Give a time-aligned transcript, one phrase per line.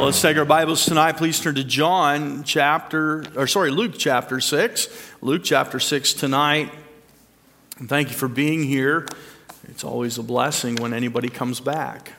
[0.00, 1.18] Let's take our Bibles tonight.
[1.18, 4.88] Please turn to John chapter, or sorry, Luke chapter 6.
[5.20, 6.72] Luke chapter 6 tonight.
[7.78, 9.06] And thank you for being here.
[9.68, 12.12] It's always a blessing when anybody comes back.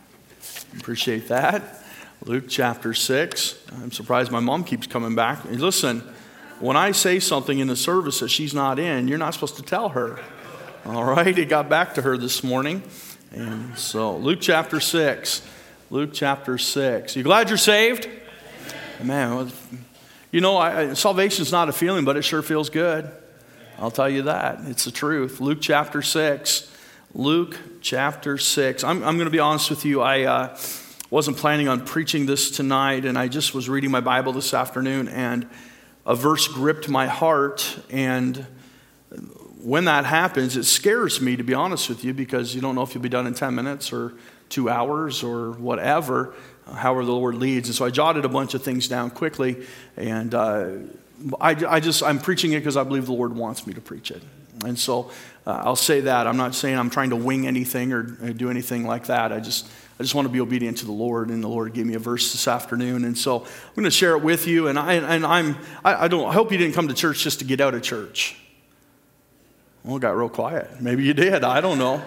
[0.80, 1.84] Appreciate that.
[2.24, 3.66] Luke chapter 6.
[3.82, 5.44] I'm surprised my mom keeps coming back.
[5.46, 6.02] listen,
[6.60, 9.64] when I say something in the service that she's not in, you're not supposed to
[9.64, 10.20] tell her.
[10.86, 11.36] All right?
[11.36, 12.84] It got back to her this morning.
[13.32, 15.42] And so, Luke chapter 6.
[15.92, 17.18] Luke chapter 6.
[17.18, 18.08] You glad you're saved?
[19.04, 19.52] Man,
[20.32, 23.12] you know, I, salvation's not a feeling, but it sure feels good.
[23.78, 24.62] I'll tell you that.
[24.68, 25.42] It's the truth.
[25.42, 26.74] Luke chapter 6.
[27.14, 28.86] Luke chapter 6.
[28.86, 30.00] I'm, I'm going to be honest with you.
[30.00, 30.58] I uh,
[31.10, 35.10] wasn't planning on preaching this tonight, and I just was reading my Bible this afternoon,
[35.10, 35.46] and
[36.06, 37.78] a verse gripped my heart.
[37.90, 38.46] And
[39.62, 42.82] when that happens, it scares me, to be honest with you, because you don't know
[42.82, 44.14] if you'll be done in 10 minutes or
[44.52, 46.34] two hours or whatever,
[46.68, 47.70] uh, however the Lord leads.
[47.70, 49.66] And so I jotted a bunch of things down quickly,
[49.98, 50.70] and uh,
[51.40, 54.12] I, I, just, I'm preaching it because I believe the Lord wants me to preach
[54.12, 54.22] it.
[54.64, 55.10] And so
[55.48, 56.28] uh, I'll say that.
[56.28, 59.32] I'm not saying I'm trying to wing anything or, or do anything like that.
[59.32, 59.68] I just,
[60.00, 62.00] I just want to be obedient to the Lord, and the Lord gave me a
[62.00, 64.68] verse this afternoon, and so I'm going to share it with you.
[64.68, 67.40] And I and I'm I, I don't I hope you didn't come to church just
[67.40, 68.36] to get out of church.
[69.84, 70.82] Well, it got real quiet.
[70.82, 71.44] Maybe you did.
[71.44, 72.04] I don't know.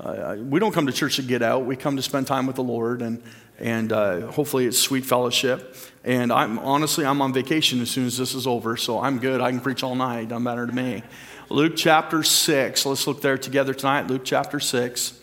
[0.00, 1.64] Uh, we don't come to church to get out.
[1.64, 3.22] We come to spend time with the Lord, and
[3.58, 5.74] and uh, hopefully it's sweet fellowship.
[6.04, 9.40] And I'm honestly, I'm on vacation as soon as this is over, so I'm good.
[9.40, 10.28] I can preach all night.
[10.28, 11.02] Doesn't matter to me.
[11.48, 12.86] Luke chapter six.
[12.86, 14.06] Let's look there together tonight.
[14.06, 15.14] Luke chapter six.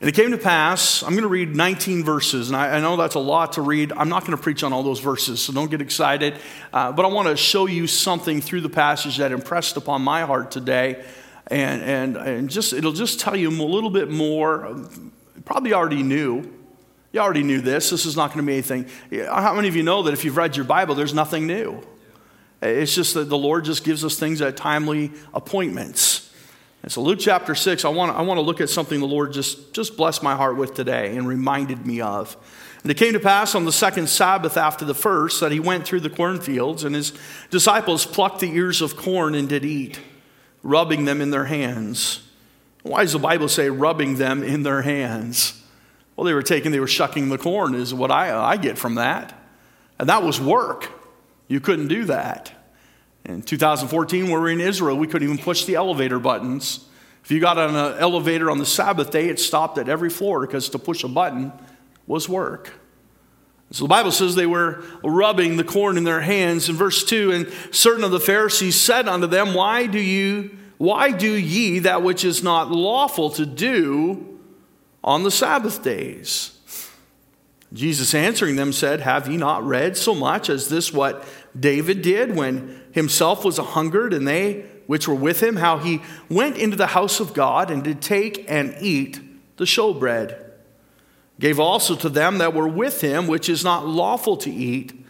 [0.00, 2.94] And it came to pass, I'm going to read 19 verses, and I, I, know
[2.96, 3.90] that's a lot to read.
[3.92, 6.34] I'm not going to preach on all those verses, so don't get excited.
[6.74, 10.22] Uh, but I want to show you something through the passage that impressed upon my
[10.22, 11.02] heart today
[11.48, 14.88] and, and, and just, it'll just tell you a little bit more.
[15.44, 16.50] Probably already knew.
[17.12, 17.90] You already knew this.
[17.90, 18.88] This is not going to be anything.
[19.28, 21.86] How many of you know that if you've read your Bible, there's nothing new?
[22.62, 26.32] It's just that the Lord just gives us things at timely appointments.
[26.82, 29.32] And so, Luke chapter 6, I want, I want to look at something the Lord
[29.32, 32.36] just, just blessed my heart with today and reminded me of.
[32.82, 35.86] And it came to pass on the second Sabbath after the first that he went
[35.86, 37.12] through the cornfields, and his
[37.50, 40.00] disciples plucked the ears of corn and did eat
[40.64, 42.22] rubbing them in their hands.
[42.82, 45.62] Why does the Bible say rubbing them in their hands?
[46.16, 48.96] Well, they were taking, they were shucking the corn, is what I, I get from
[48.96, 49.32] that.
[49.98, 50.90] And that was work.
[51.46, 52.52] You couldn't do that.
[53.24, 56.86] In 2014, when we were in Israel, we couldn't even push the elevator buttons.
[57.22, 60.46] If you got on an elevator on the Sabbath day, it stopped at every floor
[60.46, 61.52] because to push a button
[62.06, 62.72] was work.
[63.70, 66.68] So the Bible says they were rubbing the corn in their hands.
[66.68, 71.10] In verse 2, and certain of the Pharisees said unto them, Why do you, why
[71.10, 74.38] do ye that which is not lawful to do
[75.02, 76.58] on the Sabbath days?
[77.72, 81.24] Jesus answering them said, Have ye not read so much as this what
[81.58, 86.02] David did when himself was a hungered, and they which were with him, how he
[86.28, 89.18] went into the house of God and did take and eat
[89.56, 90.43] the showbread?
[91.44, 95.04] Gave also to them that were with him, which is not lawful to eat,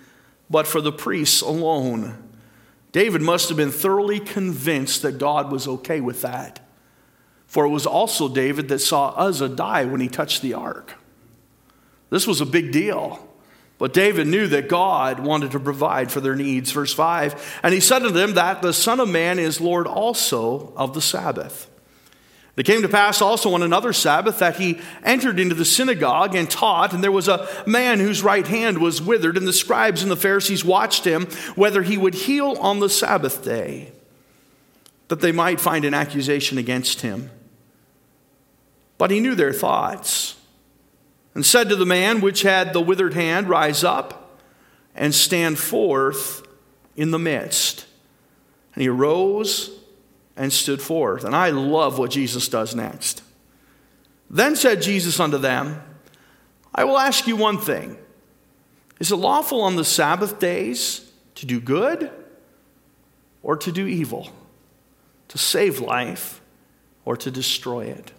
[0.51, 2.29] but for the priests alone.
[2.91, 6.59] David must have been thoroughly convinced that God was okay with that.
[7.47, 10.95] For it was also David that saw Uzzah die when he touched the ark.
[12.11, 13.29] This was a big deal.
[13.79, 16.73] But David knew that God wanted to provide for their needs.
[16.73, 20.73] Verse 5 And he said to them that the Son of Man is Lord also
[20.75, 21.71] of the Sabbath.
[22.57, 26.49] It came to pass also on another Sabbath that he entered into the synagogue and
[26.49, 30.11] taught, and there was a man whose right hand was withered, and the scribes and
[30.11, 31.27] the Pharisees watched him
[31.57, 33.91] whether he would heal on the Sabbath day,
[35.09, 37.31] that they might find an accusation against him.
[38.99, 40.37] But he knew their thoughts,
[41.35, 44.39] and said to the man which had the withered hand, Rise up
[44.95, 46.47] and stand forth
[46.95, 47.87] in the midst.
[48.75, 49.73] And he arose
[50.37, 51.25] and stood forth.
[51.25, 53.23] And I love what Jesus does next.
[54.29, 55.81] Then said Jesus unto them,
[56.75, 57.97] I will ask you one thing
[58.99, 62.11] Is it lawful on the Sabbath days to do good
[63.43, 64.31] or to do evil?
[65.29, 66.41] To save life
[67.05, 68.13] or to destroy it?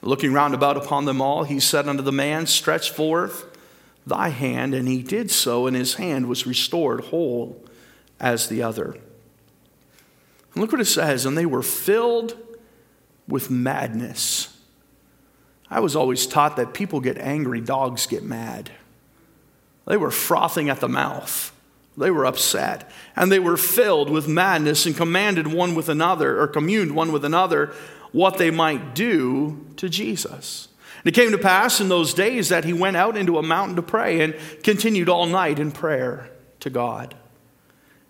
[0.00, 3.46] Looking round about upon them all, he said unto the man, Stretch forth
[4.06, 4.74] thy hand.
[4.74, 7.62] And he did so, and his hand was restored whole
[8.20, 8.96] as the other.
[10.58, 12.36] And look what it says, and they were filled
[13.28, 14.58] with madness.
[15.70, 18.72] I was always taught that people get angry, dogs get mad.
[19.86, 21.52] They were frothing at the mouth.
[21.96, 22.90] They were upset.
[23.14, 27.24] And they were filled with madness and commanded one with another, or communed one with
[27.24, 27.72] another,
[28.10, 30.66] what they might do to Jesus.
[31.04, 33.76] And it came to pass in those days that he went out into a mountain
[33.76, 34.34] to pray and
[34.64, 37.14] continued all night in prayer to God.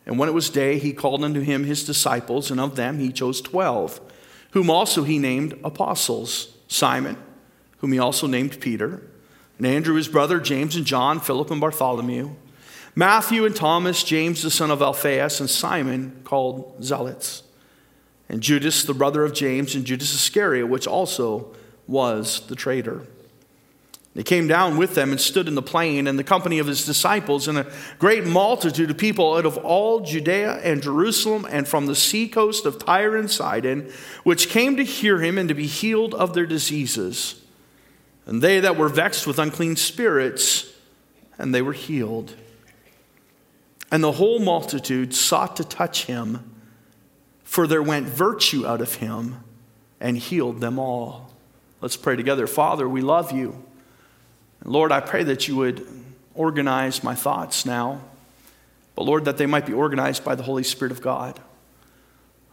[0.08, 3.12] And when it was day, he called unto him his disciples, and of them he
[3.12, 4.00] chose twelve,
[4.52, 7.18] whom also he named apostles Simon,
[7.78, 9.02] whom he also named Peter,
[9.58, 12.30] and Andrew his brother, James and John, Philip and Bartholomew,
[12.94, 17.42] Matthew and Thomas, James the son of Alphaeus, and Simon called Zelotes,
[18.30, 21.54] and Judas the brother of James, and Judas Iscariot, which also
[21.86, 23.06] was the traitor.
[24.14, 26.84] He came down with them and stood in the plain, and the company of his
[26.84, 27.70] disciples, and a
[28.00, 32.84] great multitude of people out of all Judea and Jerusalem, and from the seacoast of
[32.84, 33.92] Tyre and Sidon,
[34.24, 37.40] which came to hear him and to be healed of their diseases.
[38.26, 40.72] And they that were vexed with unclean spirits,
[41.38, 42.34] and they were healed.
[43.92, 46.54] And the whole multitude sought to touch him,
[47.44, 49.36] for there went virtue out of him,
[50.00, 51.30] and healed them all.
[51.80, 52.46] Let's pray together.
[52.48, 53.64] Father, we love you.
[54.64, 55.86] Lord, I pray that you would
[56.34, 58.00] organize my thoughts now,
[58.94, 61.40] but Lord, that they might be organized by the Holy Spirit of God.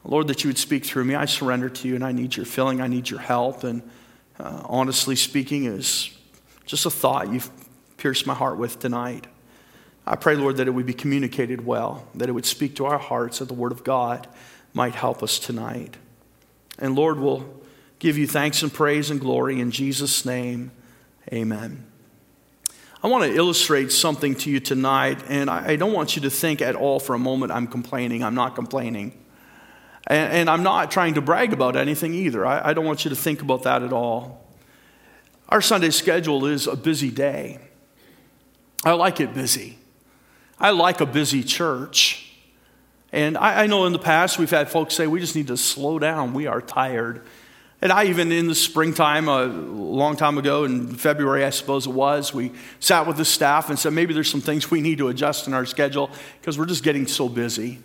[0.03, 1.15] Lord, that you would speak through me.
[1.15, 3.63] I surrender to you and I need your filling, I need your help.
[3.63, 3.81] And
[4.39, 6.11] uh, honestly speaking, is
[6.65, 7.49] just a thought you've
[7.97, 9.25] pierced my heart with tonight.
[10.05, 12.99] I pray, Lord, that it would be communicated well, that it would speak to our
[12.99, 14.27] hearts, that the Word of God
[14.73, 15.97] might help us tonight.
[16.77, 17.61] And Lord, we'll
[17.97, 20.71] give you thanks and praise and glory in Jesus' name.
[21.33, 21.85] Amen.
[23.05, 26.59] I want to illustrate something to you tonight, and I don't want you to think
[26.59, 28.23] at all for a moment I'm complaining.
[28.23, 29.15] I'm not complaining.
[30.07, 32.43] And, I'm not trying to brag about anything either.
[32.47, 34.43] I don't want you to think about that at all.
[35.49, 37.59] Our Sunday schedule is a busy day.
[38.83, 39.77] I like it busy.
[40.59, 42.33] I like a busy church.
[43.11, 45.99] And I, know in the past we've had folks say, we just need to slow
[45.99, 46.33] down.
[46.33, 47.21] We are tired.
[47.81, 51.91] And I even in the springtime, a long time ago, in February, I suppose it
[51.91, 55.09] was, we sat with the staff and said maybe there's some things we need to
[55.09, 57.79] adjust in our schedule because we're just getting so busy.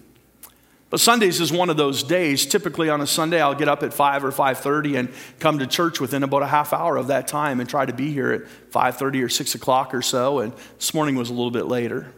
[0.90, 2.46] But Sundays is one of those days.
[2.46, 5.08] Typically on a Sunday, I'll get up at 5 or 5.30 and
[5.38, 8.12] come to church within about a half hour of that time and try to be
[8.12, 10.40] here at 5.30 or 6 o'clock or so.
[10.40, 12.12] And this morning was a little bit later.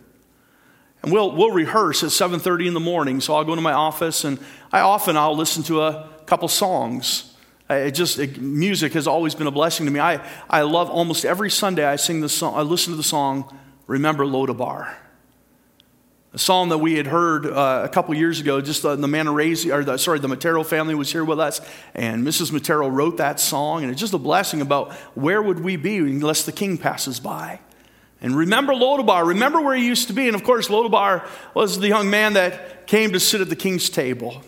[1.03, 3.21] And we'll, we'll rehearse at 7.30 in the morning.
[3.21, 4.39] So I'll go to my office and
[4.73, 7.32] I often I'll listen to a couple songs
[7.77, 10.01] it just it, music has always been a blessing to me.
[10.01, 12.55] I, I love almost every Sunday I sing the song.
[12.55, 14.95] I listen to the song "Remember Lodabar,"
[16.33, 18.61] a song that we had heard uh, a couple years ago.
[18.61, 21.61] Just uh, the Manarese, or the, sorry, the Matero family was here with us,
[21.95, 22.51] and Mrs.
[22.51, 26.45] Matero wrote that song, and it's just a blessing about where would we be unless
[26.45, 27.61] the King passes by.
[28.23, 29.27] And remember Lodabar.
[29.27, 30.29] Remember where he used to be.
[30.29, 33.91] And of course, Lodabar was the young man that came to sit at the king's
[33.91, 34.43] table.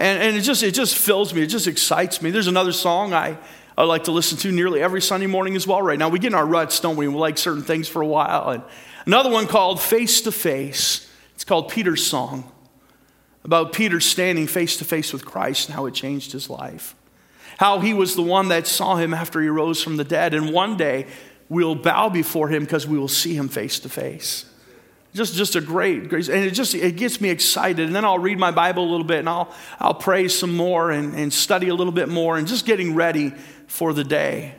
[0.00, 2.30] And, and it, just, it just fills me, it just excites me.
[2.30, 3.36] There's another song I,
[3.76, 6.08] I like to listen to nearly every Sunday morning as well right now.
[6.08, 7.06] We get in our ruts, don't we?
[7.06, 8.48] We like certain things for a while.
[8.48, 8.62] And
[9.04, 11.06] another one called Face to Face.
[11.34, 12.50] It's called Peter's Song,
[13.44, 16.94] about Peter standing face to face with Christ and how it changed his life.
[17.58, 20.32] How he was the one that saw him after he rose from the dead.
[20.32, 21.08] And one day
[21.50, 24.49] we'll bow before him because we will see him face to face.
[25.12, 27.84] Just, just a great, great, and it just it gets me excited.
[27.84, 30.92] And then I'll read my Bible a little bit, and I'll I'll pray some more
[30.92, 33.32] and, and study a little bit more, and just getting ready
[33.66, 34.54] for the day.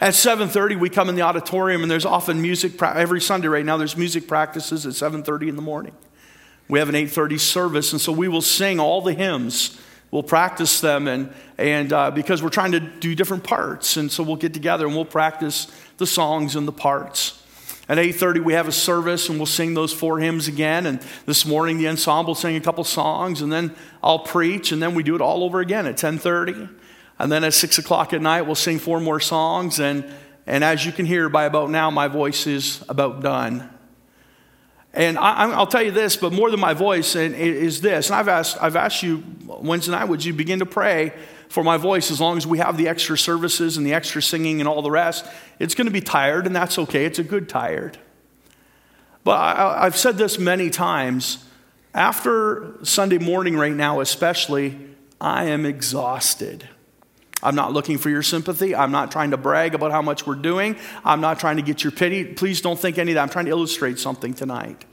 [0.00, 2.80] At 7:30, we come in the auditorium, and there's often music.
[2.80, 5.92] Every Sunday right now, there's music practices at 7:30 in the morning.
[6.68, 9.76] We have an 8:30 service, and so we will sing all the hymns.
[10.12, 14.22] We'll practice them, and and uh, because we're trying to do different parts, and so
[14.22, 15.66] we'll get together and we'll practice
[15.98, 17.35] the songs and the parts.
[17.88, 21.46] At 8:30 we have a service and we'll sing those four hymns again and this
[21.46, 25.14] morning the ensemble sang a couple songs and then I'll preach and then we do
[25.14, 26.68] it all over again at 10:30
[27.18, 30.04] and then at 6 o'clock at night we'll sing four more songs and
[30.46, 33.70] and as you can hear by about now my voice is about done.
[34.94, 38.08] And I, will tell you this, but more than my voice is this.
[38.08, 41.12] And I've asked, I've asked you Wednesday night, would you begin to pray
[41.48, 44.60] for my voice as long as we have the extra services and the extra singing
[44.60, 45.24] and all the rest.
[45.58, 47.04] It's going to be tired, and that's okay.
[47.04, 47.98] It's a good tired.
[49.24, 51.44] But I, have said this many times.
[51.94, 54.78] After Sunday morning, right now, especially,
[55.20, 56.68] I am exhausted.
[57.42, 58.74] I'm not looking for your sympathy.
[58.74, 60.76] I'm not trying to brag about how much we're doing.
[61.04, 62.24] I'm not trying to get your pity.
[62.24, 63.22] Please don't think any of that.
[63.22, 64.84] I'm trying to illustrate something tonight.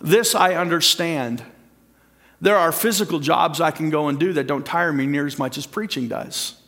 [0.00, 1.42] This I understand.
[2.40, 5.38] There are physical jobs I can go and do that don't tire me near as
[5.38, 6.60] much as preaching does.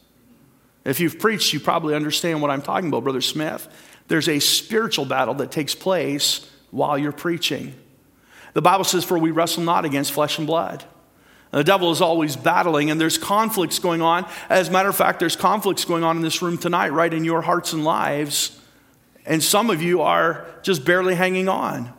[0.85, 3.69] If you've preached, you probably understand what I'm talking about, Brother Smith.
[4.09, 7.75] There's a spiritual battle that takes place while you're preaching.
[8.55, 10.85] The Bible says, For we wrestle not against flesh and blood,
[11.51, 14.27] The devil is always battling, and there's conflicts going on.
[14.49, 17.25] As a matter of fact, there's conflicts going on in this room tonight, right in
[17.25, 18.59] your hearts and lives.
[19.27, 21.93] And some of you are just barely hanging on.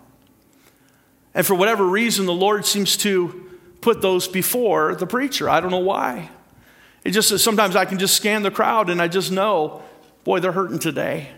[1.36, 3.49] And for whatever reason, the Lord seems to
[3.82, 5.50] put those before the preacher.
[5.50, 6.30] I don't know why.
[7.04, 9.82] It just sometimes I can just scan the crowd and I just know,
[10.24, 11.30] boy, they're hurting today.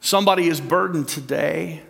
[0.00, 1.82] Somebody is burdened today.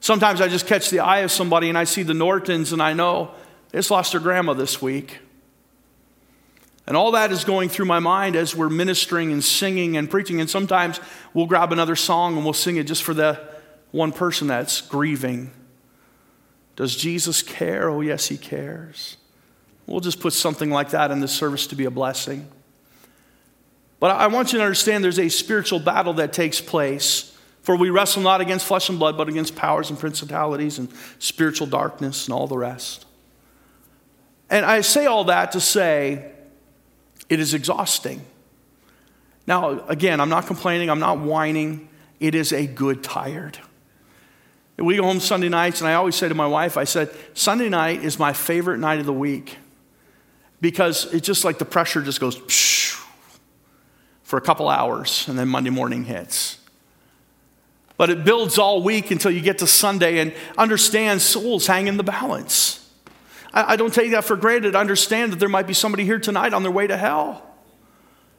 [0.00, 2.92] Sometimes I just catch the eye of somebody and I see the Nortons and I
[2.92, 3.32] know
[3.70, 5.18] they just lost their grandma this week.
[6.86, 10.40] And all that is going through my mind as we're ministering and singing and preaching.
[10.40, 11.00] And sometimes
[11.34, 13.38] we'll grab another song and we'll sing it just for the
[13.90, 15.50] one person that's grieving.
[16.78, 17.90] Does Jesus care?
[17.90, 19.16] Oh, yes, he cares.
[19.88, 22.46] We'll just put something like that in the service to be a blessing.
[23.98, 27.36] But I want you to understand there's a spiritual battle that takes place.
[27.62, 31.66] For we wrestle not against flesh and blood, but against powers and principalities and spiritual
[31.66, 33.06] darkness and all the rest.
[34.48, 36.30] And I say all that to say
[37.28, 38.22] it is exhausting.
[39.48, 41.88] Now, again, I'm not complaining, I'm not whining.
[42.20, 43.58] It is a good tired.
[44.78, 47.68] We go home Sunday nights, and I always say to my wife, I said, Sunday
[47.68, 49.58] night is my favorite night of the week
[50.60, 52.36] because it's just like the pressure just goes
[54.22, 56.58] for a couple hours, and then Monday morning hits.
[57.96, 61.96] But it builds all week until you get to Sunday and understand souls hang in
[61.96, 62.88] the balance.
[63.52, 64.76] I, I don't take that for granted.
[64.76, 67.47] I understand that there might be somebody here tonight on their way to hell.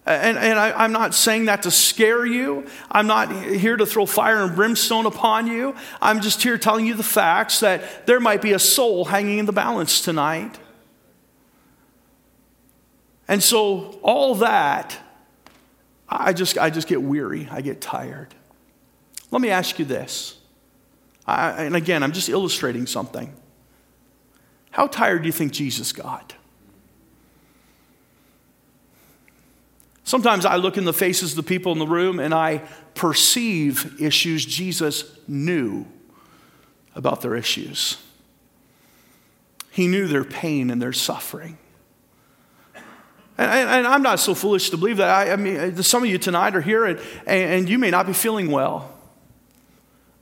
[0.10, 2.66] And, and I, am not saying that to scare you.
[2.90, 5.76] I'm not here to throw fire and brimstone upon you.
[6.02, 9.46] I'm just here telling you the facts that there might be a soul hanging in
[9.46, 10.58] the balance tonight.
[13.28, 14.98] And so, all that,
[16.10, 17.48] I just, I just get weary.
[17.52, 18.34] I get tired.
[19.30, 20.40] Let me ask you this.
[21.28, 23.32] I, and again, I'm just illustrating something.
[24.72, 26.34] How tired do you think Jesus got?
[30.10, 32.64] Sometimes I look in the faces of the people in the room and I
[32.96, 35.86] perceive issues Jesus knew
[36.96, 37.96] about their issues.
[39.70, 41.60] He knew their pain and their suffering.
[43.38, 45.10] And, and, I'm not so foolish to believe that.
[45.10, 48.14] I, I mean, some of you tonight are here and, and you may not be
[48.14, 48.92] feeling well.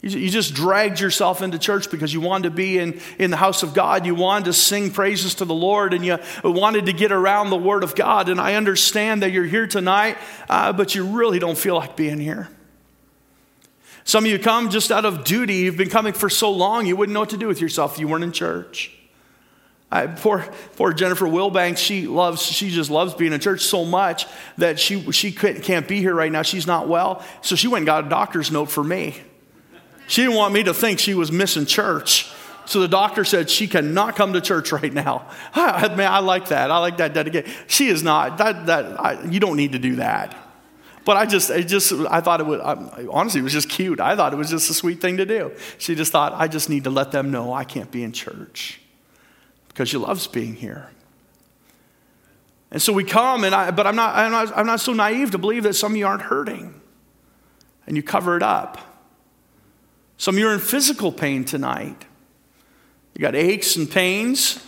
[0.01, 3.63] You just dragged yourself into church because you wanted to be in, in the house
[3.63, 4.05] of God.
[4.05, 7.57] You wanted to sing praises to the Lord and you wanted to get around the
[7.57, 8.29] Word of God.
[8.29, 10.17] And I understand that you're here tonight,
[10.49, 12.47] uh, but you really don't feel like being here.
[14.03, 15.55] Some of you come just out of duty.
[15.55, 17.99] You've been coming for so long, you wouldn't know what to do with yourself if
[17.99, 18.93] you weren't in church.
[19.91, 24.27] I, poor, poor Jennifer Wilbanks, she loves, she just loves being in church so much
[24.57, 26.43] that she, she can't be here right now.
[26.43, 27.25] She's not well.
[27.41, 29.15] So she went and got a doctor's note for me.
[30.07, 32.31] She didn't want me to think she was missing church.
[32.65, 35.27] So the doctor said she cannot come to church right now.
[35.53, 36.71] I, man, I like that.
[36.71, 37.51] I like that dedication.
[37.67, 38.37] She is not.
[38.39, 40.35] That, that, I, you don't need to do that.
[41.05, 44.01] But I just, it just, I thought it would, I, honestly, it was just cute.
[44.01, 45.53] I thought it was just a sweet thing to do.
[45.77, 48.81] She just thought, I just need to let them know I can't be in church
[49.69, 50.89] because she loves being here.
[52.71, 55.31] And so we come, and I, but I'm not, I'm, not, I'm not so naive
[55.31, 56.81] to believe that some of you aren't hurting
[57.85, 58.96] and you cover it up.
[60.17, 62.05] Some of you are in physical pain tonight.
[63.13, 64.63] You got aches and pains.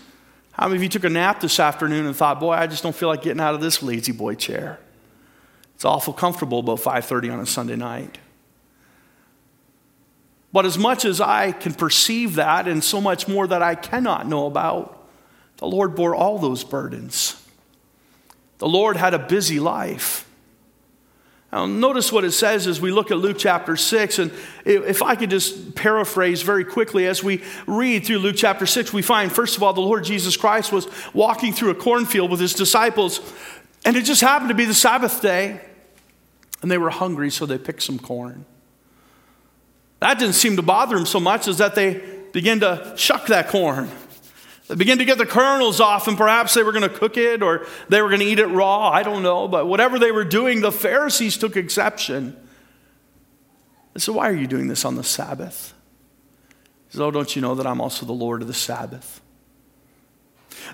[0.53, 2.95] How many of you took a nap this afternoon and thought, boy, I just don't
[2.95, 4.79] feel like getting out of this La-Z-Boy chair?
[5.75, 8.17] It's awful comfortable about 5:30 on a Sunday night.
[10.51, 14.27] But as much as I can perceive that and so much more that I cannot
[14.27, 15.07] know about,
[15.57, 17.41] the Lord bore all those burdens.
[18.57, 20.28] The Lord had a busy life.
[21.51, 24.19] Now, notice what it says as we look at Luke chapter 6.
[24.19, 24.31] And
[24.65, 29.01] if I could just paraphrase very quickly, as we read through Luke chapter 6, we
[29.01, 32.53] find, first of all, the Lord Jesus Christ was walking through a cornfield with his
[32.53, 33.19] disciples.
[33.83, 35.61] And it just happened to be the Sabbath day.
[36.61, 38.45] And they were hungry, so they picked some corn.
[40.01, 42.01] That didn't seem to bother them so much as that they
[42.31, 43.89] began to shuck that corn.
[44.69, 47.41] They began to get the kernels off, and perhaps they were going to cook it
[47.41, 48.89] or they were going to eat it raw.
[48.89, 49.47] I don't know.
[49.47, 52.37] But whatever they were doing, the Pharisees took exception.
[53.93, 55.73] They said, Why are you doing this on the Sabbath?
[56.87, 59.21] He said, Oh, don't you know that I'm also the Lord of the Sabbath?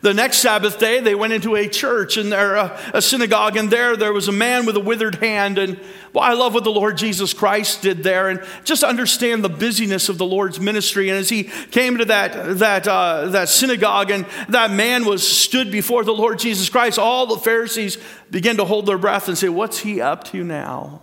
[0.02, 3.70] The next Sabbath day, they went into a church and there, uh, a synagogue, and
[3.70, 5.58] there there was a man with a withered hand.
[5.58, 5.80] And
[6.14, 10.10] well, I love what the Lord Jesus Christ did there, and just understand the busyness
[10.10, 11.10] of the Lord's ministry.
[11.10, 15.72] And as he came to that that uh, that synagogue, and that man was stood
[15.72, 17.98] before the Lord Jesus Christ, all the Pharisees
[18.30, 21.02] began to hold their breath and say, "What's he up to now?"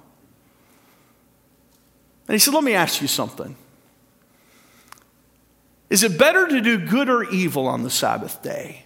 [2.28, 3.56] And he said, "Let me ask you something."
[5.92, 8.81] Is it better to do good or evil on the Sabbath day?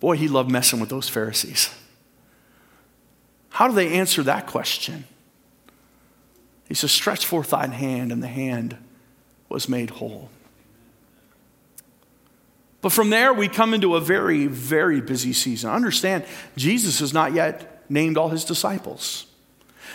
[0.00, 1.74] Boy, he loved messing with those Pharisees.
[3.50, 5.04] How do they answer that question?
[6.68, 8.76] He says, Stretch forth thine hand, and the hand
[9.48, 10.30] was made whole.
[12.82, 15.70] But from there, we come into a very, very busy season.
[15.70, 16.24] Understand,
[16.56, 19.26] Jesus has not yet named all his disciples.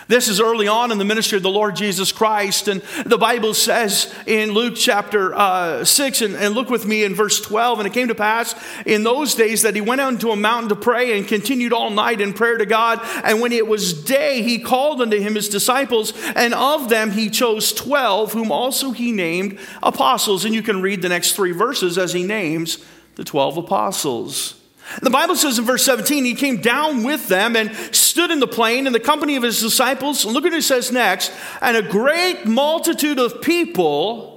[0.08, 2.68] This is early on in the ministry of the Lord Jesus Christ.
[2.68, 7.14] And the Bible says in Luke chapter uh, 6, and, and, look with me in
[7.14, 10.30] verse 12, and it came to pass in those days that he went out into
[10.30, 13.00] a mountain to pray and continued all night in prayer to God.
[13.24, 17.30] And when it was day, he called unto him his disciples, and of them he
[17.30, 20.44] chose 12, whom also he named apostles.
[20.44, 22.78] And you can read the next three verses as he names
[23.14, 24.61] the 12 apostles.
[25.00, 28.46] The Bible says in verse 17, he came down with them and stood in the
[28.46, 30.24] plain in the company of his disciples.
[30.24, 31.32] Look what it says next.
[31.60, 34.32] And a great multitude of people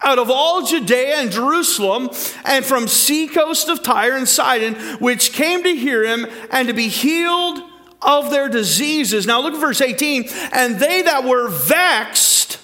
[0.00, 2.10] out of all Judea and Jerusalem
[2.44, 6.74] and from the seacoast of Tyre and Sidon, which came to hear him and to
[6.74, 7.62] be healed
[8.02, 9.26] of their diseases.
[9.26, 10.28] Now look at verse 18.
[10.52, 12.58] And they that were vexed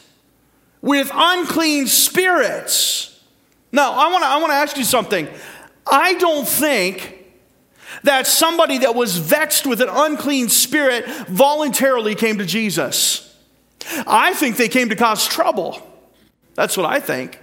[0.82, 3.20] with unclean spirits.
[3.70, 5.28] Now, I want to I want to ask you something.
[5.90, 7.18] I don't think
[8.02, 13.24] that somebody that was vexed with an unclean spirit voluntarily came to Jesus.
[14.06, 15.82] I think they came to cause trouble.
[16.54, 17.38] That's what I think.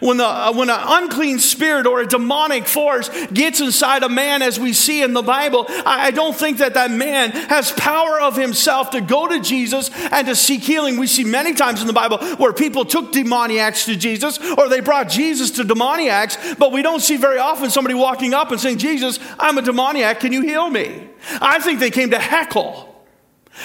[0.00, 4.42] When, the, uh, when an unclean spirit or a demonic force gets inside a man,
[4.42, 8.20] as we see in the Bible, I, I don't think that that man has power
[8.20, 10.98] of himself to go to Jesus and to seek healing.
[10.98, 14.80] We see many times in the Bible where people took demoniacs to Jesus or they
[14.80, 18.78] brought Jesus to demoniacs, but we don't see very often somebody walking up and saying,
[18.78, 21.08] Jesus, I'm a demoniac, can you heal me?
[21.40, 22.88] I think they came to heckle.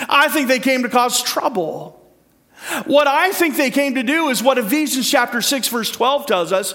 [0.10, 1.97] I think they came to cause trouble.
[2.86, 6.52] What I think they came to do is what Ephesians chapter 6, verse 12 tells
[6.52, 6.74] us.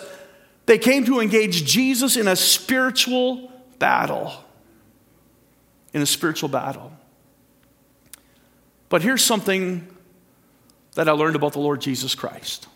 [0.66, 4.32] They came to engage Jesus in a spiritual battle.
[5.92, 6.92] In a spiritual battle.
[8.88, 9.86] But here's something
[10.94, 12.68] that I learned about the Lord Jesus Christ.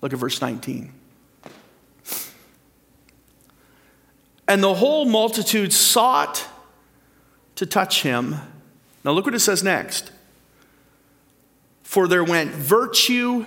[0.00, 0.92] Look at verse 19.
[4.48, 6.46] And the whole multitude sought
[7.56, 8.36] to touch him.
[9.04, 10.10] Now, look what it says next.
[11.88, 13.46] For there went virtue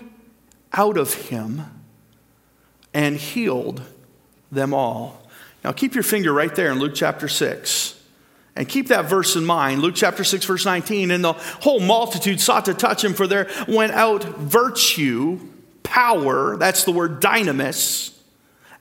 [0.74, 1.62] out of him
[2.92, 3.84] and healed
[4.52, 5.22] them all.
[5.64, 8.02] Now keep your finger right there in Luke chapter 6.
[8.56, 9.82] And keep that verse in mind.
[9.82, 11.12] Luke chapter 6, verse 19.
[11.12, 15.40] And the whole multitude sought to touch him, for there went out virtue,
[15.84, 18.12] power, that's the word dynamis,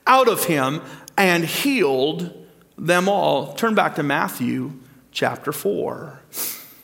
[0.07, 0.81] out of him
[1.15, 2.47] and healed
[2.79, 3.53] them all.
[3.53, 4.73] Turn back to Matthew
[5.11, 6.20] chapter 4.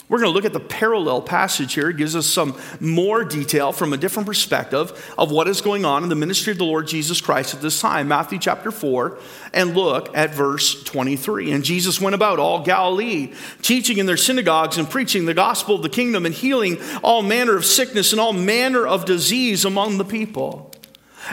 [0.10, 1.90] We're going to look at the parallel passage here.
[1.90, 6.04] It gives us some more detail from a different perspective of what is going on
[6.04, 8.08] in the ministry of the Lord Jesus Christ at this time.
[8.08, 9.20] Matthew chapter 4,
[9.54, 11.52] and look at verse 23.
[11.52, 15.82] And Jesus went about all Galilee, teaching in their synagogues and preaching the gospel of
[15.82, 20.06] the kingdom and healing all manner of sickness and all manner of disease among the
[20.06, 20.74] people.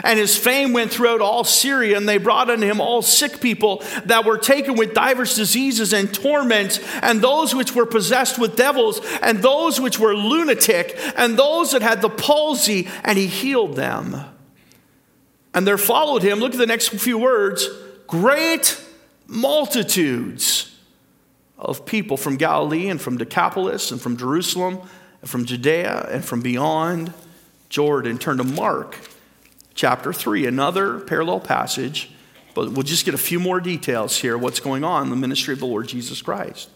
[0.03, 3.83] And his fame went throughout all Syria, and they brought unto him all sick people
[4.05, 9.01] that were taken with divers diseases and torments, and those which were possessed with devils,
[9.21, 14.15] and those which were lunatic, and those that had the palsy, and he healed them.
[15.53, 17.67] And there followed him, look at the next few words,
[18.07, 18.81] great
[19.27, 20.75] multitudes
[21.57, 24.81] of people from Galilee and from Decapolis and from Jerusalem
[25.21, 27.13] and from Judea and from beyond
[27.69, 28.17] Jordan.
[28.17, 28.97] Turn to Mark
[29.75, 32.09] chapter 3, another parallel passage,
[32.55, 35.53] but we'll just get a few more details here what's going on in the ministry
[35.53, 36.69] of the Lord Jesus Christ.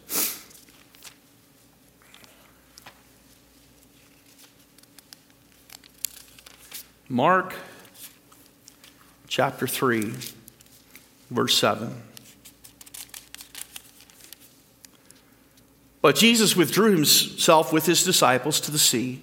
[7.07, 7.55] Mark
[9.27, 10.13] chapter 3,
[11.31, 12.03] verse 7.
[16.01, 19.21] But Jesus withdrew himself with his disciples to the sea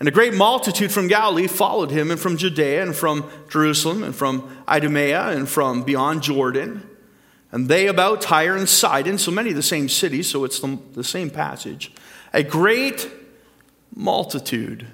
[0.00, 4.16] and a great multitude from Galilee followed him, and from Judea, and from Jerusalem, and
[4.16, 6.88] from Idumea, and from beyond Jordan.
[7.52, 10.78] And they about Tyre and Sidon, so many of the same cities, so it's the,
[10.94, 11.92] the same passage.
[12.32, 13.10] A great
[13.94, 14.86] multitude,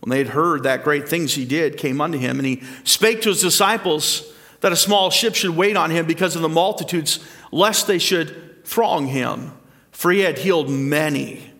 [0.00, 3.22] when they had heard that great things he did, came unto him, and he spake
[3.22, 7.20] to his disciples that a small ship should wait on him because of the multitudes,
[7.52, 9.52] lest they should throng him.
[9.92, 11.52] For he had healed many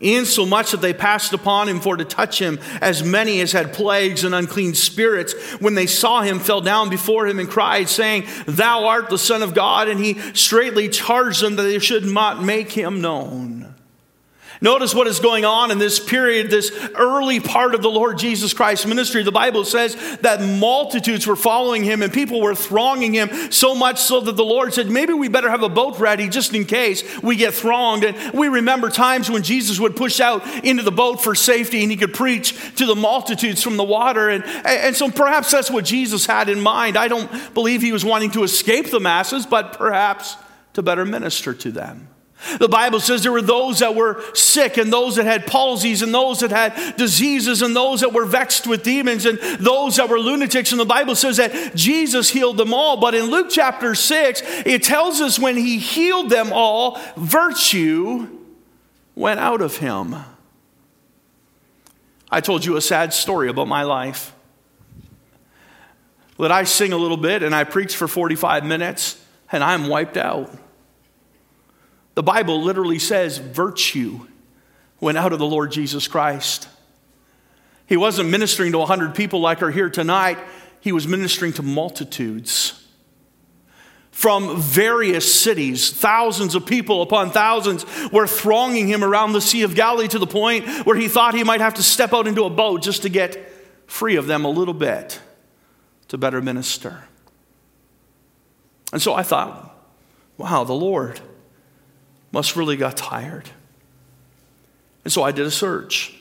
[0.00, 4.24] insomuch that they passed upon him for to touch him, as many as had plagues
[4.24, 8.86] and unclean spirits, when they saw him, fell down before him and cried, saying, Thou
[8.86, 9.88] art the Son of God.
[9.88, 13.69] And he straightly charged them that they should not make him known.
[14.62, 18.52] Notice what is going on in this period, this early part of the Lord Jesus
[18.52, 19.22] Christ's ministry.
[19.22, 23.98] The Bible says that multitudes were following him and people were thronging him so much
[23.98, 27.02] so that the Lord said, maybe we better have a boat ready just in case
[27.22, 28.04] we get thronged.
[28.04, 31.90] And we remember times when Jesus would push out into the boat for safety and
[31.90, 34.28] he could preach to the multitudes from the water.
[34.28, 36.98] And, and so perhaps that's what Jesus had in mind.
[36.98, 40.36] I don't believe he was wanting to escape the masses, but perhaps
[40.74, 42.08] to better minister to them.
[42.58, 46.12] The Bible says there were those that were sick, and those that had palsies, and
[46.12, 50.18] those that had diseases, and those that were vexed with demons, and those that were
[50.18, 50.72] lunatics.
[50.72, 52.96] And the Bible says that Jesus healed them all.
[52.96, 58.28] But in Luke chapter 6, it tells us when he healed them all, virtue
[59.14, 60.16] went out of him.
[62.30, 64.32] I told you a sad story about my life.
[66.38, 69.22] That I sing a little bit and I preach for 45 minutes,
[69.52, 70.50] and I'm wiped out.
[72.14, 74.26] The Bible literally says virtue
[75.00, 76.68] went out of the Lord Jesus Christ.
[77.86, 80.38] He wasn't ministering to 100 people like are here tonight,
[80.80, 82.76] he was ministering to multitudes.
[84.10, 89.74] From various cities, thousands of people upon thousands were thronging him around the Sea of
[89.74, 92.50] Galilee to the point where he thought he might have to step out into a
[92.50, 93.50] boat just to get
[93.86, 95.20] free of them a little bit
[96.08, 97.04] to better minister.
[98.92, 99.74] And so I thought,
[100.36, 101.20] wow, the Lord
[102.32, 103.48] must really got tired.
[105.04, 106.16] And so I did a search.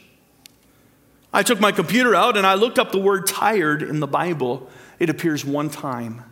[1.32, 4.70] I took my computer out and I looked up the word tired in the Bible.
[4.98, 6.24] It appears one time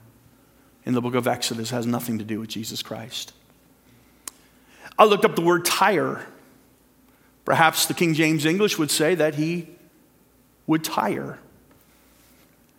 [0.86, 3.34] in the book of Exodus, it has nothing to do with Jesus Christ.
[4.98, 6.26] I looked up the word tire.
[7.44, 9.68] Perhaps the King James English would say that he
[10.66, 11.40] would tire.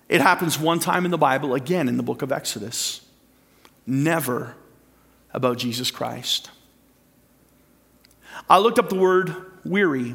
[0.09, 3.03] It happens one time in the Bible, again in the book of Exodus.
[3.87, 4.55] Never
[5.35, 6.51] about Jesus Christ.
[8.49, 9.35] I looked up the word
[9.65, 10.15] weary.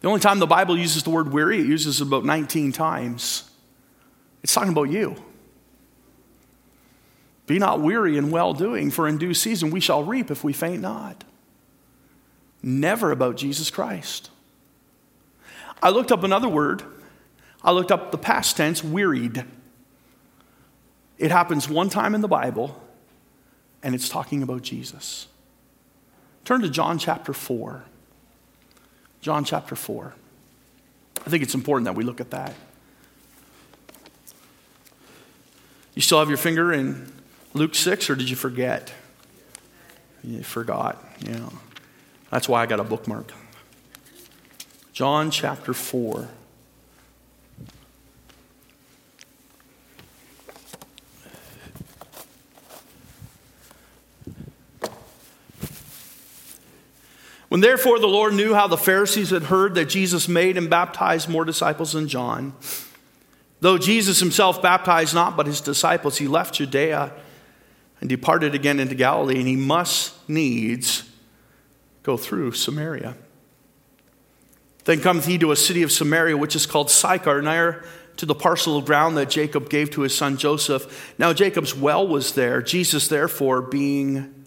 [0.00, 3.50] The only time the Bible uses the word weary, it uses it about 19 times.
[4.42, 5.16] It's talking about you.
[7.46, 10.52] Be not weary in well doing, for in due season we shall reap if we
[10.52, 11.24] faint not.
[12.62, 14.30] Never about Jesus Christ.
[15.82, 16.82] I looked up another word.
[17.62, 19.44] I looked up the past tense, wearied.
[21.18, 22.80] It happens one time in the Bible,
[23.82, 25.26] and it's talking about Jesus.
[26.48, 27.82] Turn to John chapter 4.
[29.20, 30.14] John chapter 4.
[31.26, 32.54] I think it's important that we look at that.
[35.94, 37.12] You still have your finger in
[37.52, 38.90] Luke 6, or did you forget?
[40.24, 41.50] You forgot, yeah.
[42.30, 43.30] That's why I got a bookmark.
[44.94, 46.28] John chapter 4.
[57.48, 61.28] When therefore the Lord knew how the Pharisees had heard that Jesus made and baptized
[61.28, 62.54] more disciples than John,
[63.60, 67.12] though Jesus himself baptized not but his disciples, he left Judea
[68.00, 71.10] and departed again into Galilee, and he must needs
[72.02, 73.16] go through Samaria.
[74.84, 77.84] Then cometh he to a city of Samaria, which is called Sychar, near
[78.16, 81.14] to the parcel of ground that Jacob gave to his son Joseph.
[81.18, 82.62] Now Jacob's well was there.
[82.62, 84.46] Jesus, therefore, being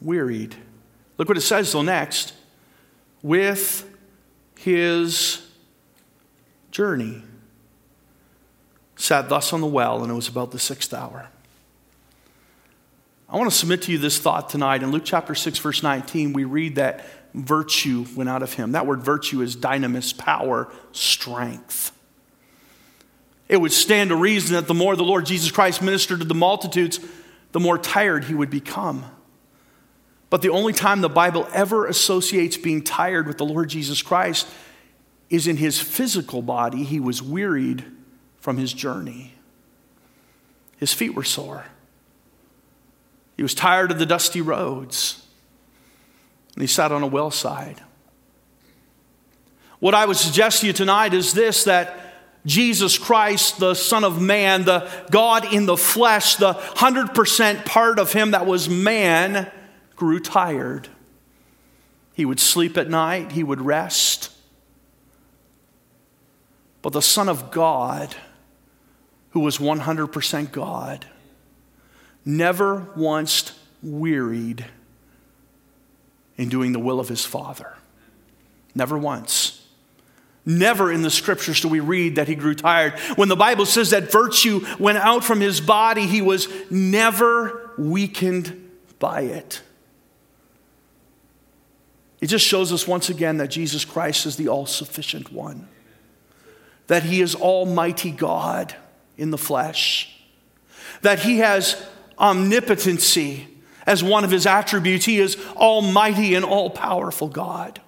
[0.00, 0.56] wearied.
[1.18, 2.34] Look what it says, though, next
[3.22, 3.88] with
[4.58, 5.46] his
[6.70, 7.22] journey.
[8.96, 11.28] Sat thus on the well, and it was about the sixth hour.
[13.28, 14.82] I want to submit to you this thought tonight.
[14.82, 18.72] In Luke chapter 6, verse 19, we read that virtue went out of him.
[18.72, 21.92] That word virtue is dynamis, power, strength.
[23.48, 26.34] It would stand to reason that the more the Lord Jesus Christ ministered to the
[26.34, 26.98] multitudes,
[27.52, 29.04] the more tired he would become.
[30.36, 34.46] But the only time the Bible ever associates being tired with the Lord Jesus Christ
[35.30, 36.84] is in his physical body.
[36.84, 37.86] He was wearied
[38.38, 39.32] from his journey,
[40.76, 41.64] his feet were sore.
[43.38, 45.26] He was tired of the dusty roads,
[46.52, 47.80] and he sat on a well side.
[49.78, 51.98] What I would suggest to you tonight is this that
[52.44, 58.12] Jesus Christ, the Son of Man, the God in the flesh, the 100% part of
[58.12, 59.50] him that was man,
[59.96, 60.88] grew tired.
[62.14, 64.30] He would sleep at night, he would rest.
[66.82, 68.14] But the Son of God,
[69.30, 71.04] who was 100% God,
[72.24, 74.64] never once wearied
[76.36, 77.74] in doing the will of his Father.
[78.74, 79.66] Never once.
[80.44, 82.98] Never in the scriptures do we read that he grew tired.
[83.16, 88.70] When the Bible says that virtue went out from his body, he was never weakened
[88.98, 89.60] by it.
[92.20, 95.68] It just shows us once again that Jesus Christ is the all sufficient one,
[96.86, 98.74] that he is Almighty God
[99.18, 100.16] in the flesh,
[101.02, 101.82] that he has
[102.18, 103.48] omnipotency
[103.86, 105.04] as one of his attributes.
[105.04, 107.80] He is Almighty and all powerful God.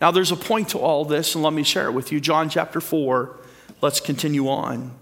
[0.00, 2.20] Now, there's a point to all this, and let me share it with you.
[2.20, 3.34] John chapter 4,
[3.80, 4.92] let's continue on.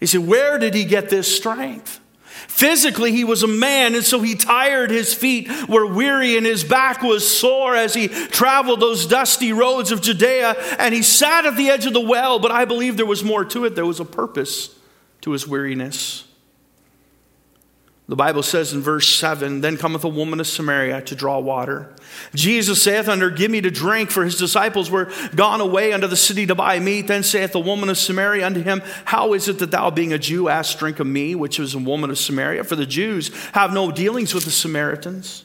[0.00, 2.00] He said, Where did he get this strength?
[2.46, 4.90] Physically, he was a man, and so he tired.
[4.90, 9.90] His feet were weary, and his back was sore as he traveled those dusty roads
[9.90, 10.50] of Judea.
[10.78, 13.44] And he sat at the edge of the well, but I believe there was more
[13.46, 13.74] to it.
[13.74, 14.74] There was a purpose
[15.22, 16.27] to his weariness.
[18.08, 21.94] The Bible says in verse 7 Then cometh a woman of Samaria to draw water.
[22.34, 26.06] Jesus saith unto her, Give me to drink, for his disciples were gone away unto
[26.06, 27.06] the city to buy meat.
[27.06, 30.18] Then saith the woman of Samaria unto him, How is it that thou, being a
[30.18, 32.64] Jew, ask drink of me, which is a woman of Samaria?
[32.64, 35.44] For the Jews have no dealings with the Samaritans.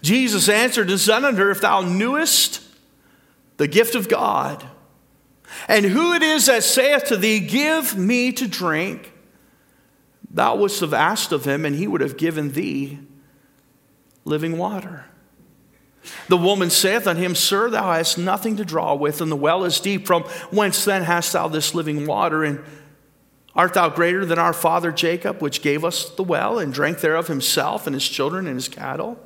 [0.00, 2.62] Jesus answered and said unto her, If thou knewest
[3.58, 4.64] the gift of God,
[5.66, 9.12] and who it is that saith to thee, Give me to drink,
[10.30, 12.98] Thou wouldst have asked of him, and he would have given thee
[14.24, 15.06] living water.
[16.28, 19.64] The woman saith unto him, Sir, thou hast nothing to draw with, and the well
[19.64, 20.06] is deep.
[20.06, 22.44] From whence then hast thou this living water?
[22.44, 22.62] And
[23.54, 27.26] art thou greater than our father Jacob, which gave us the well, and drank thereof
[27.26, 29.18] himself, and his children, and his cattle?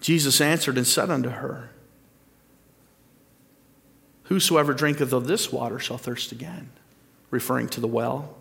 [0.00, 1.70] Jesus answered and said unto her,
[4.24, 6.70] Whosoever drinketh of this water shall thirst again,
[7.30, 8.37] referring to the well.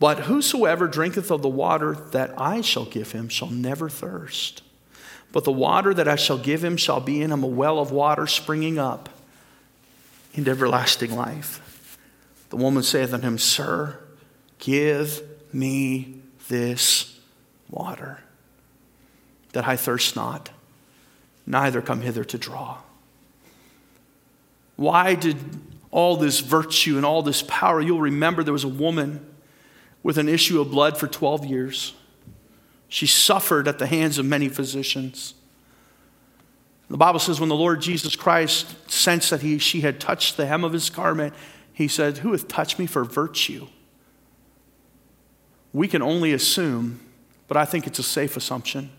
[0.00, 4.62] But whosoever drinketh of the water that I shall give him shall never thirst.
[5.30, 7.92] But the water that I shall give him shall be in him a well of
[7.92, 9.10] water springing up
[10.32, 11.98] into everlasting life.
[12.48, 14.00] The woman saith unto him, Sir,
[14.58, 16.16] give me
[16.48, 17.20] this
[17.68, 18.20] water,
[19.52, 20.48] that I thirst not,
[21.46, 22.78] neither come hither to draw.
[24.76, 25.36] Why did
[25.90, 27.82] all this virtue and all this power?
[27.82, 29.26] You'll remember there was a woman
[30.02, 31.94] with an issue of blood for 12 years.
[32.88, 35.34] She suffered at the hands of many physicians.
[36.88, 40.46] The Bible says when the Lord Jesus Christ sensed that he, she had touched the
[40.46, 41.34] hem of his garment,
[41.72, 43.68] he said, Who hath touched me for virtue?
[45.72, 47.00] We can only assume,
[47.46, 48.90] but I think it's a safe assumption,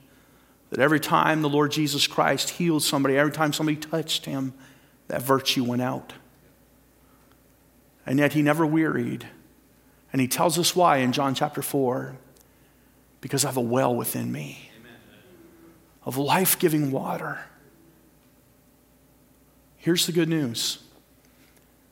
[0.70, 4.54] that every time the Lord Jesus Christ healed somebody, every time somebody touched him,
[5.10, 6.14] that virtue went out.
[8.06, 9.28] And yet he never wearied.
[10.12, 12.16] And he tells us why in John chapter 4
[13.22, 14.72] because I have a well within me
[16.04, 17.40] of life giving water.
[19.78, 20.80] Here's the good news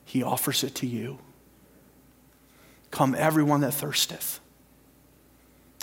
[0.04, 1.20] He offers it to you.
[2.92, 4.40] Come, everyone that thirsteth,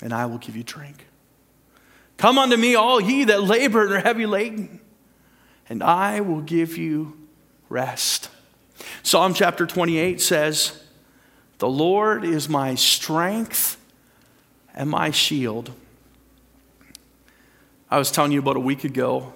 [0.03, 1.07] and I will give you drink.
[2.17, 4.81] Come unto me, all ye that labor and are heavy laden,
[5.69, 7.17] and I will give you
[7.69, 8.31] rest.
[9.03, 10.83] Psalm chapter 28 says,
[11.59, 13.79] the Lord is my strength
[14.75, 15.73] and my shield.
[17.91, 19.33] I was telling you about a week ago,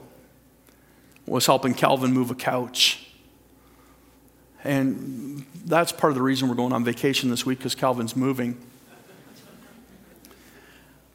[1.26, 3.06] I was helping Calvin move a couch.
[4.64, 8.58] And that's part of the reason we're going on vacation this week because Calvin's moving.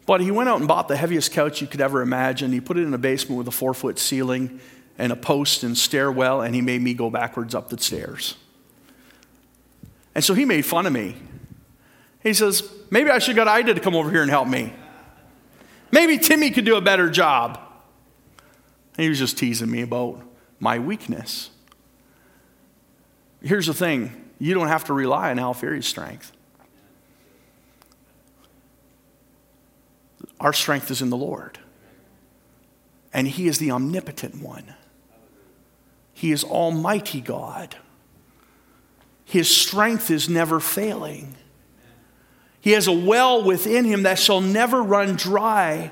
[0.05, 2.51] But he went out and bought the heaviest couch you could ever imagine.
[2.51, 4.59] He put it in a basement with a four foot ceiling
[4.97, 8.35] and a post and stairwell, and he made me go backwards up the stairs.
[10.15, 11.15] And so he made fun of me.
[12.23, 14.73] He says, Maybe I should have got Ida to come over here and help me.
[15.91, 17.59] Maybe Timmy could do a better job.
[18.97, 20.21] And he was just teasing me about
[20.59, 21.49] my weakness.
[23.41, 26.31] Here's the thing you don't have to rely on Alfieri's strength.
[30.39, 31.59] Our strength is in the Lord.
[33.13, 34.75] And He is the omnipotent one.
[36.13, 37.75] He is Almighty God.
[39.25, 41.35] His strength is never failing.
[42.61, 45.91] He has a well within him that shall never run dry.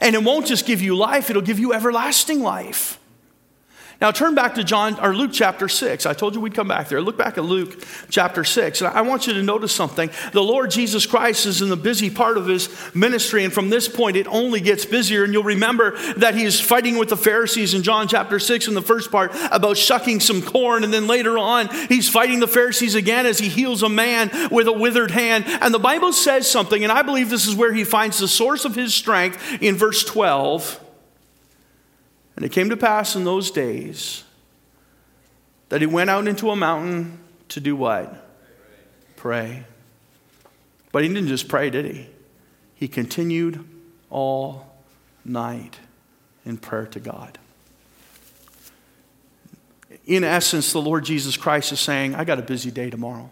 [0.00, 2.98] And it won't just give you life, it'll give you everlasting life.
[4.00, 6.06] Now turn back to John or Luke chapter 6.
[6.06, 7.00] I told you we'd come back there.
[7.00, 8.80] Look back at Luke chapter 6.
[8.80, 10.08] And I want you to notice something.
[10.32, 13.88] The Lord Jesus Christ is in the busy part of his ministry, and from this
[13.88, 15.24] point it only gets busier.
[15.24, 18.74] And you'll remember that he is fighting with the Pharisees in John chapter 6 in
[18.74, 22.94] the first part about shucking some corn, and then later on he's fighting the Pharisees
[22.94, 25.44] again as he heals a man with a withered hand.
[25.60, 28.64] And the Bible says something, and I believe this is where he finds the source
[28.64, 30.84] of his strength in verse 12.
[32.38, 34.22] And it came to pass in those days
[35.70, 38.30] that he went out into a mountain to do what?
[39.16, 39.64] Pray.
[40.92, 42.06] But he didn't just pray, did he?
[42.76, 43.68] He continued
[44.08, 44.72] all
[45.24, 45.80] night
[46.46, 47.40] in prayer to God.
[50.06, 53.30] In essence, the Lord Jesus Christ is saying, I got a busy day tomorrow.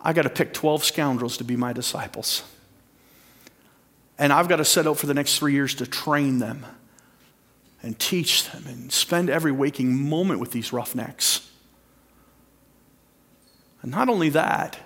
[0.00, 2.44] I got to pick 12 scoundrels to be my disciples.
[4.16, 6.64] And I've got to set out for the next three years to train them
[7.82, 11.48] and teach them and spend every waking moment with these roughnecks.
[13.82, 14.78] And not only that,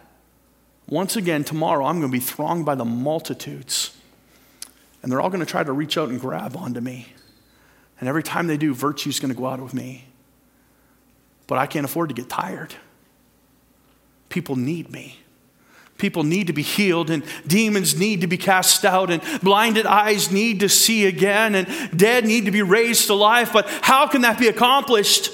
[0.89, 3.97] once again, tomorrow I'm going to be thronged by the multitudes.
[5.03, 7.09] And they're all going to try to reach out and grab onto me.
[7.99, 10.05] And every time they do, virtue's going to go out of me.
[11.47, 12.75] But I can't afford to get tired.
[14.29, 15.19] People need me.
[16.03, 20.33] People need to be healed, and demons need to be cast out, and blinded eyes
[20.33, 23.53] need to see again, and dead need to be raised to life.
[23.53, 25.31] But how can that be accomplished?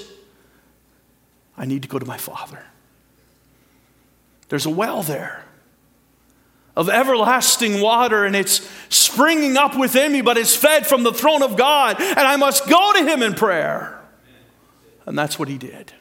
[1.57, 2.63] I need to go to my Father.
[4.49, 5.43] There's a well there
[6.75, 11.41] of everlasting water, and it's springing up within me, but it's fed from the throne
[11.41, 13.99] of God, and I must go to Him in prayer.
[15.07, 15.93] And that's what He did.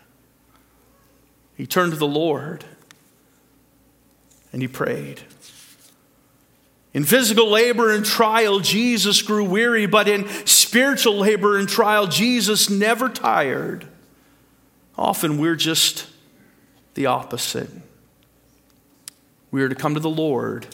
[1.57, 2.67] He turned to the Lord
[4.59, 5.21] and he prayed.
[6.93, 12.69] In physical labor and trial, Jesus grew weary, but in spiritual labor and trial, Jesus
[12.69, 13.87] never tired.
[14.97, 16.09] Often we're just
[16.95, 17.71] the opposite.
[19.53, 20.67] We are to come to the Lord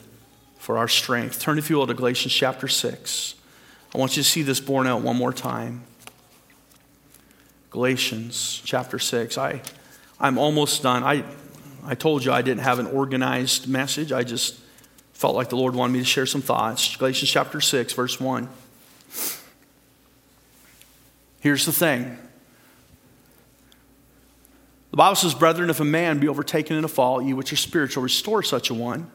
[0.56, 1.38] for our strength.
[1.38, 3.34] Turn, if you will, to Galatians chapter 6.
[3.94, 5.82] I want you to see this borne out one more time.
[7.68, 9.36] Galatians chapter 6.
[9.36, 9.60] I,
[10.18, 11.04] I'm almost done.
[11.04, 11.22] I,
[11.84, 14.10] I told you I didn't have an organized message.
[14.10, 14.58] I just
[15.12, 16.96] felt like the Lord wanted me to share some thoughts.
[16.96, 18.48] Galatians chapter 6, verse 1.
[21.40, 22.18] Here's the thing
[24.90, 27.56] the Bible says, Brethren, if a man be overtaken in a fault, you which are
[27.56, 29.10] spiritual, restore such a one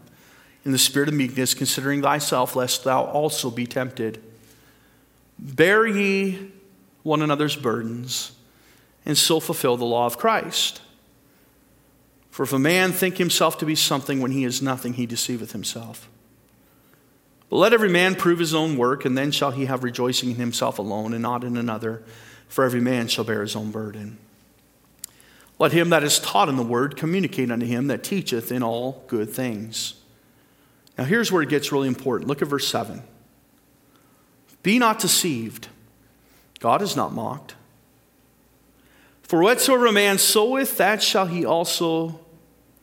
[0.65, 4.21] in the spirit of meekness, considering thyself, lest thou also be tempted.
[5.39, 6.51] Bear ye
[7.03, 8.34] one another's burdens,
[9.05, 10.82] and so fulfill the law of Christ.
[12.29, 15.51] For if a man think himself to be something when he is nothing, he deceiveth
[15.51, 16.09] himself.
[17.49, 20.35] But let every man prove his own work, and then shall he have rejoicing in
[20.35, 22.03] himself alone, and not in another,
[22.47, 24.17] for every man shall bear his own burden.
[25.57, 29.03] Let him that is taught in the word communicate unto him that teacheth in all
[29.07, 29.95] good things.
[30.97, 32.27] Now, here's where it gets really important.
[32.27, 33.03] Look at verse 7.
[34.63, 35.67] Be not deceived,
[36.59, 37.55] God is not mocked.
[39.29, 42.19] For whatsoever a man soweth, that shall he also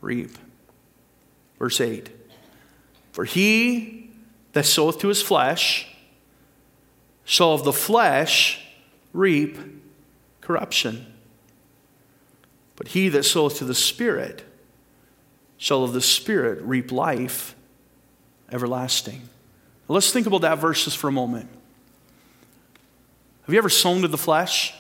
[0.01, 0.31] reap.
[1.59, 2.09] Verse 8.
[3.11, 4.13] For he
[4.53, 5.93] that soweth to his flesh
[7.25, 8.65] shall of the flesh
[9.13, 9.59] reap
[10.41, 11.13] corruption.
[12.77, 14.45] But he that soweth to the Spirit
[15.57, 17.57] shall of the Spirit reap life
[18.53, 19.29] everlasting.
[19.89, 21.49] Let's think about that verse just for a moment.
[23.47, 24.73] Have you ever sown to the flesh?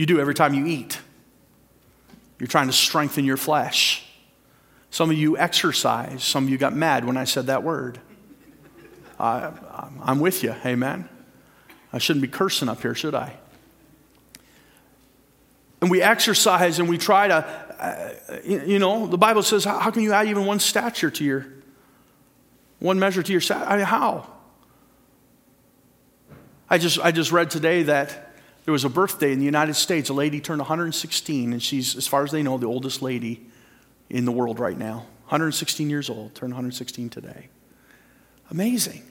[0.00, 0.98] You do every time you eat.
[2.38, 4.02] You're trying to strengthen your flesh.
[4.88, 6.24] Some of you exercise.
[6.24, 8.00] Some of you got mad when I said that word.
[9.18, 9.50] Uh,
[10.02, 10.54] I'm with you.
[10.64, 11.06] Amen.
[11.92, 13.36] I shouldn't be cursing up here, should I?
[15.82, 17.34] and we exercise and we try to,
[17.78, 21.46] uh, you know, the Bible says, how can you add even one stature to your,
[22.78, 23.66] one measure to your stature?
[23.66, 24.26] I mean, how?
[26.70, 28.29] I just, I just read today that
[28.70, 30.10] there was a birthday in the United States.
[30.10, 33.44] A lady turned 116, and she's, as far as they know, the oldest lady
[34.08, 35.06] in the world right now.
[35.24, 37.48] 116 years old, turned 116 today.
[38.48, 39.02] Amazing.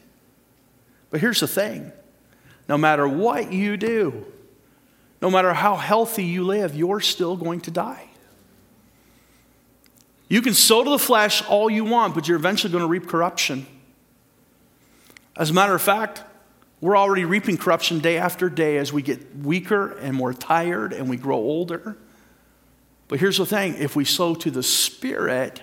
[1.09, 1.91] But here's the thing
[2.69, 4.25] no matter what you do,
[5.21, 8.07] no matter how healthy you live, you're still going to die.
[10.29, 13.09] You can sow to the flesh all you want, but you're eventually going to reap
[13.09, 13.67] corruption.
[15.35, 16.23] As a matter of fact,
[16.81, 21.09] we're already reaping corruption day after day as we get weaker and more tired and
[21.09, 21.97] we grow older.
[23.07, 25.61] But here's the thing if we sow to the Spirit,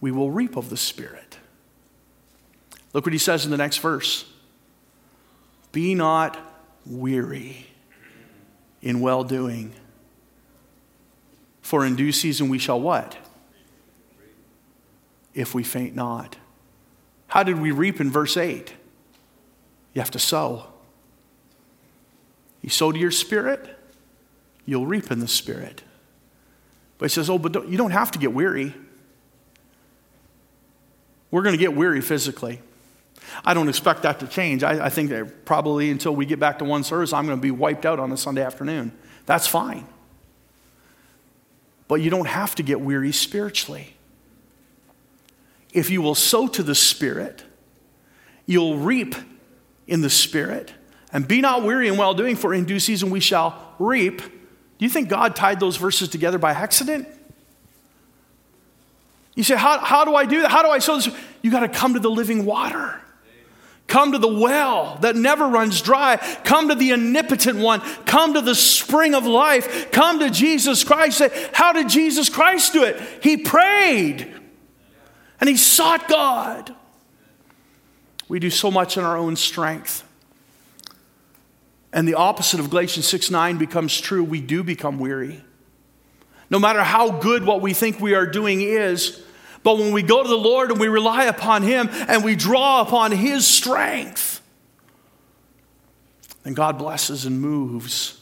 [0.00, 1.38] we will reap of the Spirit.
[2.92, 4.24] Look what he says in the next verse
[5.72, 6.38] Be not
[6.86, 7.66] weary
[8.80, 9.72] in well doing.
[11.60, 13.16] For in due season we shall what?
[15.34, 16.36] If we faint not.
[17.28, 18.74] How did we reap in verse 8?
[19.94, 20.66] You have to sow.
[22.62, 23.78] You sow to your spirit,
[24.64, 25.82] you'll reap in the spirit.
[26.98, 28.74] But he says, Oh, but don't, you don't have to get weary.
[31.30, 32.60] We're going to get weary physically.
[33.44, 34.62] I don't expect that to change.
[34.62, 37.42] I, I think that probably until we get back to one service, I'm going to
[37.42, 38.92] be wiped out on a Sunday afternoon.
[39.26, 39.86] That's fine.
[41.88, 43.94] But you don't have to get weary spiritually.
[45.72, 47.44] If you will sow to the Spirit
[48.46, 49.14] you'll reap
[49.92, 50.72] in the Spirit.
[51.12, 54.22] And be not weary in well doing, for in due season we shall reap.
[54.22, 57.06] Do you think God tied those verses together by accident?
[59.34, 60.50] You say, How, how do I do that?
[60.50, 61.14] How do I sow this?
[61.42, 62.98] You got to come to the living water.
[63.86, 66.16] Come to the well that never runs dry.
[66.44, 67.80] Come to the omnipotent one.
[68.06, 69.90] Come to the spring of life.
[69.90, 71.18] Come to Jesus Christ.
[71.18, 72.98] Say, How did Jesus Christ do it?
[73.22, 74.34] He prayed
[75.40, 76.74] and he sought God.
[78.32, 80.08] We do so much in our own strength.
[81.92, 84.24] And the opposite of Galatians 6 9 becomes true.
[84.24, 85.44] We do become weary.
[86.48, 89.22] No matter how good what we think we are doing is,
[89.62, 92.80] but when we go to the Lord and we rely upon Him and we draw
[92.80, 94.40] upon His strength,
[96.42, 98.18] then God blesses and moves.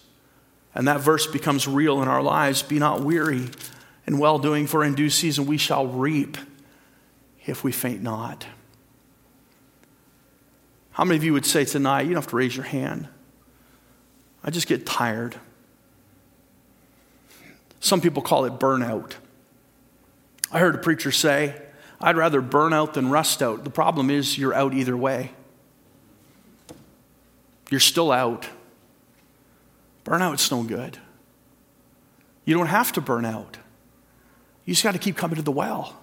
[0.75, 2.63] And that verse becomes real in our lives.
[2.65, 3.49] Be not weary
[4.09, 6.37] in well doing, for in due season we shall reap
[7.47, 8.45] if we faint not.
[11.01, 13.09] How many of you would say tonight, you don't have to raise your hand?
[14.45, 15.35] I just get tired.
[17.81, 19.15] Some people call it burnout.
[20.53, 21.55] I heard a preacher say,
[22.03, 23.65] I'd rather burn out than rust out.
[23.65, 25.31] The problem is, you're out either way.
[27.71, 28.47] You're still out.
[30.05, 30.99] Burnout's no good.
[32.45, 33.57] You don't have to burn out.
[34.67, 35.99] You just got to keep coming to the well.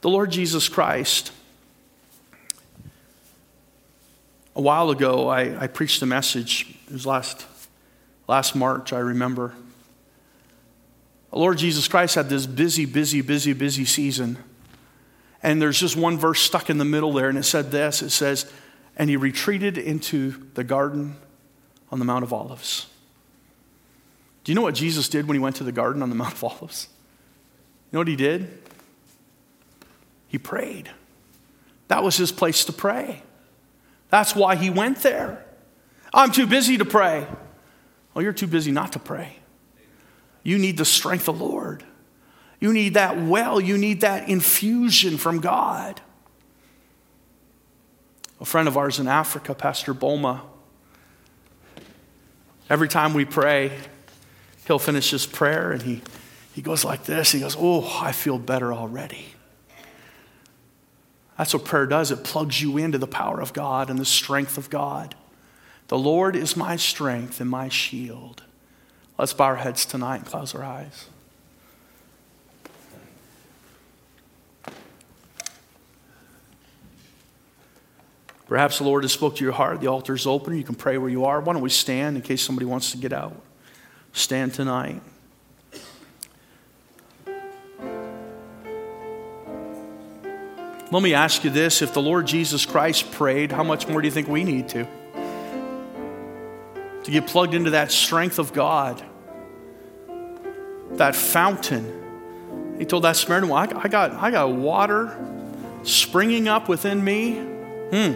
[0.00, 1.30] The Lord Jesus Christ,
[4.56, 6.74] a while ago, I, I preached a message.
[6.86, 7.46] It was last,
[8.28, 9.52] last March, I remember.
[11.32, 14.38] Lord Jesus Christ had this busy, busy, busy, busy season.
[15.42, 18.10] And there's just one verse stuck in the middle there, and it said this it
[18.10, 18.50] says,
[18.96, 21.16] And he retreated into the garden
[21.90, 22.86] on the Mount of Olives.
[24.44, 26.34] Do you know what Jesus did when he went to the garden on the Mount
[26.34, 26.88] of Olives?
[27.90, 28.58] You know what he did?
[30.28, 30.90] He prayed.
[31.88, 33.22] That was his place to pray.
[34.10, 35.44] That's why he went there.
[36.12, 37.26] I'm too busy to pray.
[38.12, 39.38] Well, you're too busy not to pray.
[40.44, 41.82] You need the strength of the Lord.
[42.60, 43.60] You need that well.
[43.60, 46.00] You need that infusion from God.
[48.40, 50.42] A friend of ours in Africa, Pastor Boma,
[52.70, 53.72] every time we pray,
[54.66, 56.02] he'll finish his prayer and he,
[56.52, 57.32] he goes like this.
[57.32, 59.33] He goes, Oh, I feel better already.
[61.36, 62.10] That's what prayer does.
[62.10, 65.14] It plugs you into the power of God and the strength of God.
[65.88, 68.42] The Lord is my strength and my shield.
[69.18, 71.08] Let's bow our heads tonight and close our eyes.
[78.46, 79.80] Perhaps the Lord has spoke to your heart.
[79.80, 80.56] The altar is open.
[80.56, 81.40] You can pray where you are.
[81.40, 83.40] Why don't we stand in case somebody wants to get out?
[84.12, 85.00] Stand tonight.
[90.94, 94.06] Let me ask you this if the Lord Jesus Christ prayed, how much more do
[94.06, 94.86] you think we need to?
[97.02, 99.02] to get plugged into that strength of God,
[100.92, 102.76] that fountain.
[102.78, 105.18] He told that Samaritan woman, I got, I got water
[105.82, 107.40] springing up within me.
[107.90, 108.12] Hmm.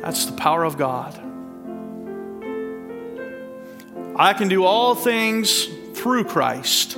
[0.00, 1.14] That's the power of God.
[4.14, 6.96] I can do all things through Christ,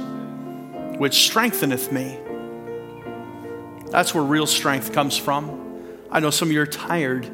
[0.98, 2.18] which strengtheneth me.
[3.92, 5.70] That's where real strength comes from.
[6.10, 7.30] I know some of you are tired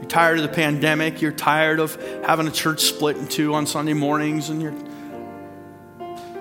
[0.00, 1.20] you're tired of the pandemic.
[1.20, 1.94] You're tired of
[2.24, 4.48] having a church split in two on Sunday mornings.
[4.48, 4.74] And you're,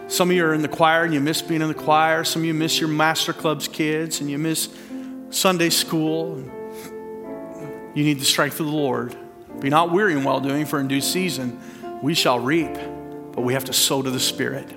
[0.07, 2.24] some of you are in the choir and you miss being in the choir.
[2.24, 4.70] Some of you miss your Master Club's kids and you miss
[5.30, 6.38] Sunday school.
[7.93, 9.13] You need the strength of the Lord.
[9.59, 11.59] Be not weary in well doing, for in due season
[12.01, 12.74] we shall reap.
[12.74, 14.67] But we have to sow to the Spirit.